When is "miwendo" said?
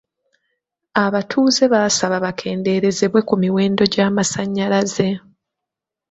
3.41-3.83